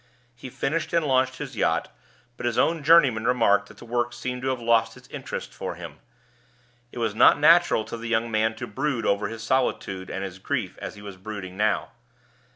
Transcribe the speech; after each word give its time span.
He 0.35 0.49
finished 0.49 0.93
and 0.93 1.05
launched 1.05 1.35
his 1.37 1.55
yacht; 1.55 1.91
but 2.35 2.47
his 2.47 2.57
own 2.57 2.83
journeymen 2.83 3.25
remarked 3.25 3.67
that 3.67 3.77
the 3.77 3.85
work 3.85 4.13
seemed 4.13 4.41
to 4.41 4.47
have 4.47 4.59
lost 4.59 4.97
its 4.97 5.07
interest 5.09 5.53
for 5.53 5.75
him. 5.75 5.99
It 6.91 6.97
was 6.97 7.13
not 7.13 7.37
natural 7.37 7.83
to 7.85 7.97
the 7.97 8.09
young 8.09 8.31
man 8.31 8.55
to 8.55 8.65
brood 8.65 9.05
over 9.05 9.27
his 9.27 9.43
solitude 9.43 10.09
and 10.09 10.23
his 10.23 10.39
grief 10.39 10.75
as 10.81 10.95
he 10.95 11.03
was 11.03 11.17
brooding 11.17 11.55
now. 11.55 11.91